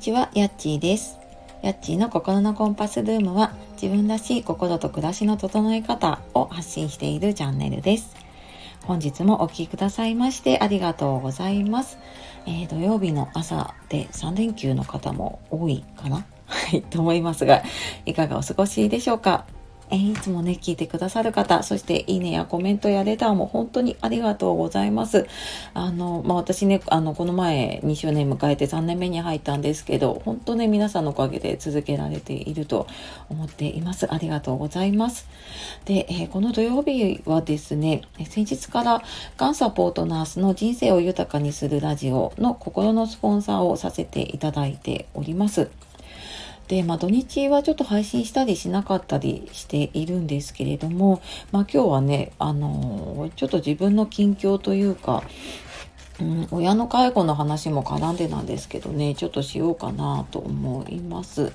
[0.00, 1.18] ちは、やっちーです。
[1.60, 8.16] やっちーの心のコンパスルームは自分らしい心と暮らしの整え方を発信しているチャンネルです。
[8.84, 11.98] 本日もお聴きくださいましてありがとうございます。
[12.46, 16.24] えー、土曜日の朝で3連休の方も多いかな、
[16.88, 17.62] と思いますが、
[18.06, 19.44] いかがお過ごしでしょうか？
[19.90, 25.26] えー、いつもね、聞いてくださる方、そしていいねやコメントやレターも本当にありがとうございます。
[25.74, 32.86] あの、まあ、私ね、あの、この前2周年迎えて3年目に入ったんですけど、本当ね、皆さんのおかげで続けられていると
[33.28, 34.12] 思っています。
[34.12, 35.26] ありがとうございます。
[35.84, 39.02] で、えー、この土曜日はですね、先日から
[39.36, 45.70] がんサポートナースの人生を豊かにするラジオの心のスポンサーをさせていただいております。
[46.70, 51.20] で、まあ、土日はちょっと配信したりしなかったりしているんですけれども、
[51.50, 55.24] まあ、今日はね、あのー、ちょっと自分の近況というか、
[56.20, 61.52] うん、親の介護の話も絡んでなんですけどね、ちょっとしようかなと思います。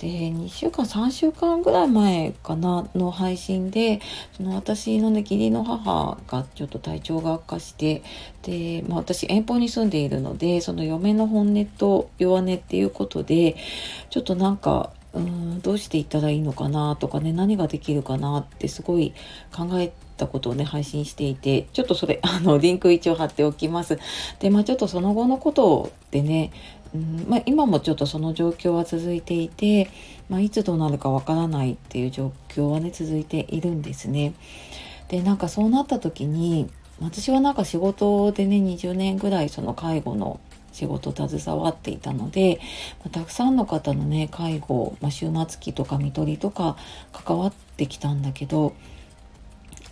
[0.00, 4.00] で2週間3週間ぐらい前かなの配信で
[4.32, 8.02] その私のね義理の母がちょっと体調が悪化して
[8.42, 13.56] で、まあ、私遠方に住んでいるのでその嫁の本音と弱音っていうことで
[14.08, 19.12] ちょっとなんかうんどうしていったらいいのかなとかね何ができるかなってすごい
[19.52, 23.98] 考えたことをね配信していてちょっとそれあのリンク一応貼っておきます。
[24.38, 26.52] でまあちょっとその後のことでね
[26.94, 29.90] うんまあ、今もちょっとその状況は続いていて、
[30.28, 34.34] まあ、いつどうなるかわからないっていう状況はね続いているんですね。
[35.08, 40.40] でなんかそうなった時に私はなんか仕事でね20年ぐらいその介護の
[40.72, 42.60] 仕事携わっていたので、
[43.00, 46.76] まあ、たくさんの方のね介護、まあ、終末期とか看取りとか
[47.12, 48.74] 関わってきたんだけど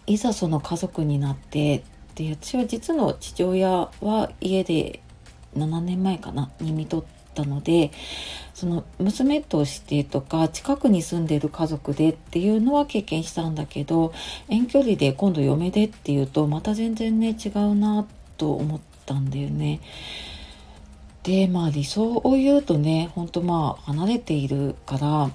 [0.06, 5.00] いざその家族になってで私は実の父親は家で
[5.56, 7.04] 7年前かなに見とっ
[7.34, 7.90] たので
[8.54, 14.12] その娘としてとか近くに住んでる家族でっていうのは経験したんだけど
[14.48, 18.06] 遠距離で今度嫁でっていうとまた全然ね違うな
[18.36, 19.80] と思ったんだよね。
[21.22, 25.30] でまあ理想を言うとねほんとまあ離れているから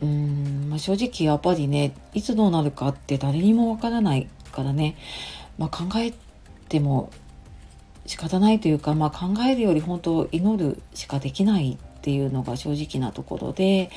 [0.00, 4.96] うーん、まあ、正直やっぱりねいつどうなるかって誰にもわからないからね、
[5.58, 6.12] まあ、考え
[6.68, 7.10] ても
[8.06, 13.90] 仕方ないというか、まあ、考えるより本当祈るしかできないっていうのが正直なところで、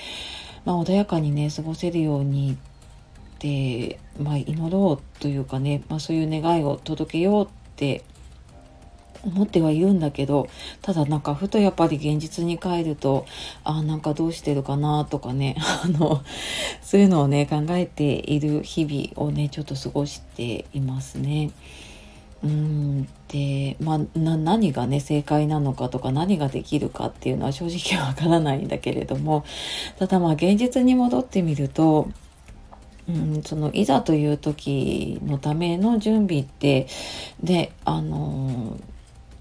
[0.66, 2.58] まあ、穏やかにね過ごせるように
[3.38, 8.04] って、まあ、祈ろうというかね、まあ、そういう願いを届けようって
[9.24, 10.48] 思ってはいるんだけど
[10.82, 13.26] ただなんかふとやっぱり現実に帰ると
[13.64, 16.22] あなんかどうしてるかなとかね あの
[16.82, 21.52] そういうのをね考えている日々をねちょっと過ごしていますね。
[22.44, 29.44] うんで、まあ、な何がね正解なのかとか何ができるかっていうのは正直わからないんだけれども
[29.98, 32.10] ただまあ現実に戻ってみると、
[33.10, 36.88] うん、そのいざという時のための準備って
[37.44, 38.78] であの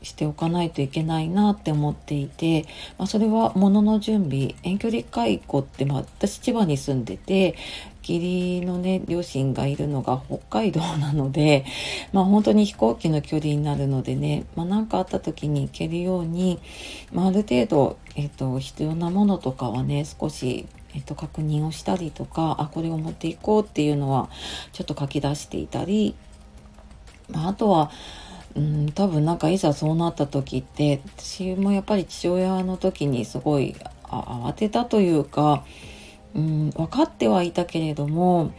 [0.03, 2.67] しておかないといけないなって思っていて、
[2.99, 7.57] まあ、それは物の準備遠距離介護って、まあ、私千葉に住んでて
[8.03, 11.65] 義理のね両親がいるのが北海道なので、
[12.13, 16.61] まあ、本当に飛行機の距離になるのでね何、まあ、かあった時に行けるように、
[17.13, 24.31] まあ、ある程度、えーと、必要なものとかはね少しえっと、確認をしたりとかあこれを持っていこうっていうのは
[24.73, 26.15] ちょっと書き出していたり、
[27.29, 27.91] まあ、あとは
[28.57, 35.65] うん多分なんかいざそうなった時って私もやっぱり父親の時にすごい慌てたというか
[36.35, 38.53] うん分かってはいたけれども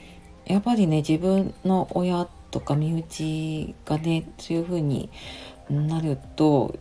[0.46, 5.10] やっぱりね自分の親とか身内がねそういう風に
[5.70, 6.76] なると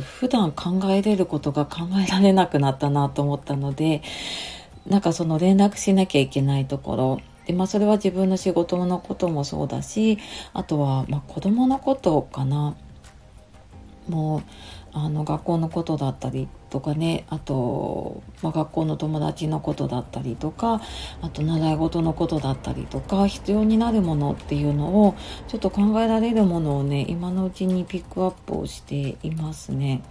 [0.00, 4.02] 普段考えれることが考えられなくなったなと思ったので
[4.86, 10.18] なんかその連絡しなきゃいけないところでまあそれは自分の仕事のこともそうだし
[10.52, 12.76] あとはまあ子供のことかな
[14.08, 14.42] もう
[14.92, 20.80] あの学校のことだったりとかねあと、まあ、学校の友達のことだったりとか
[21.20, 25.14] あと習い事のことだったりとか必要になるものっていうのを
[25.48, 30.02] ちょっと考えられるものをね今のうちにピックアップをしていますね。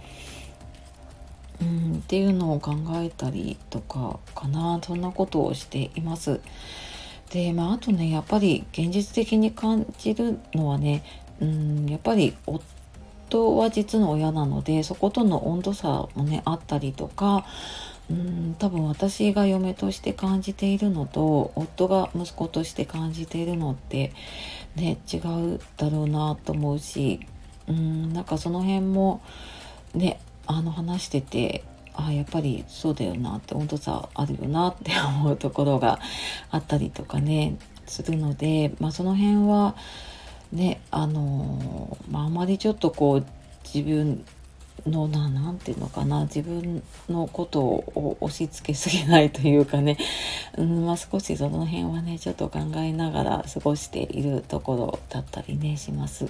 [1.58, 6.40] うん、っていうのを考えたりとかかなそんなことをしています。
[7.30, 11.04] でまああとねやっぱり現実的に感じるのはね
[11.40, 17.44] うんやっぱり夫は実の親なのでそことの温度差もねあったりとか
[18.08, 24.12] うん多分私が嫁として感じているのと夫が息子として感じているのって
[24.76, 27.20] ね違うだろうなと思うし
[27.68, 29.20] うんなんかその辺も
[29.94, 31.64] ねあの話してて
[31.96, 35.98] あやっぱりそうだよなって温度差あるよなって思うところが
[36.50, 39.76] あったりとかねするので、まあ、その辺は
[40.52, 43.26] ねあのまあ、あまりちょっとこう
[43.64, 44.24] 自分
[44.86, 49.96] のななんていうのかな自分のことを押し付けすぎないというかね、
[50.56, 56.26] うんまあ、少しその辺はねちょっと考えながら過ごしているところだったりねします。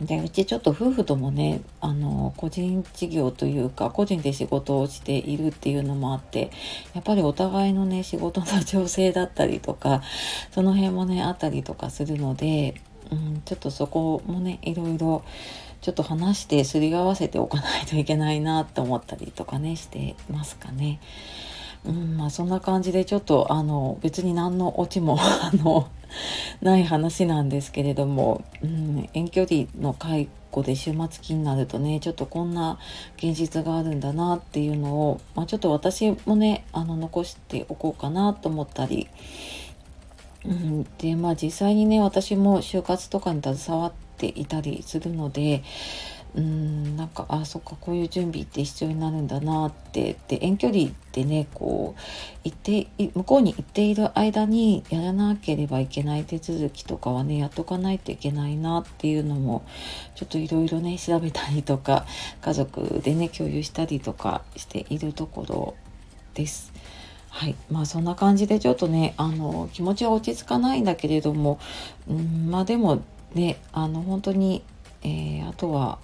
[0.00, 6.50] でうちちょっと夫婦ともねあの個人事業というか個人で仕事をしているっていうのもあって
[6.94, 10.02] やっぱりお互いのね仕事の調整だったりとか
[10.50, 12.74] その辺もねあったりとかするので、
[13.12, 15.24] うん、ちょっとそこもねいろいろ
[15.80, 20.98] ちょっと話してすり合わせておかないといけないなって思ったりとかねしてますかね。
[21.86, 25.88] うんまあ、そんな感じでちょっとあの別に何のオチも あの
[26.62, 32.78] ない話なんですけれども、うん、遠距離の介護で週末期になるとねちょっとこんな
[33.16, 39.08] 現実があるんだなっていうのを、まあ、ちょっと私もねあの残しておこうかなと思ったり、
[40.44, 45.62] うん、でまあ実際にね私も就活とかに携わっていたりするので
[46.36, 52.00] うんなんかあそっかこういう準備って必要になるんだなってで遠距離ってねこう
[52.42, 59.64] 行って向こうに行っている間にやらなければいけない手続きとかはねやっとかないといけないなっていうのも
[60.16, 62.04] ちょっといろいろね調べたりとか
[62.40, 65.74] 家族でね共有したりとかしているところ
[66.34, 66.72] です。
[67.28, 67.56] はい。
[67.68, 71.58] まあそんな感じでちょっとね、あの、気持ちは落ち着かないんだけれども、
[72.08, 73.02] うん、まあでも
[73.34, 74.62] ね、あの、本当に、
[75.02, 75.98] えー、あとは、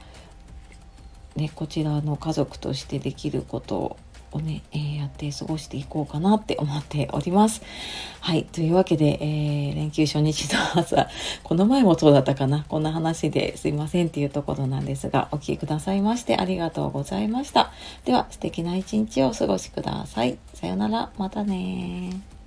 [1.40, 3.96] ね、こちらの家族としてできること
[4.32, 7.62] をね、えー、やって過ごしていこうかなって思っております。
[8.20, 8.44] はい。
[8.44, 11.08] というわけで、えー、連休初日の朝、
[11.42, 12.64] この前もそうだったかな。
[12.68, 17.72] こんな話ですいませんっていうところなんですが、お聴きくださいましてありがとうございました。
[18.04, 20.38] では、素敵な一日をお過ごしください。
[20.54, 21.10] さようなら。
[21.16, 22.39] またね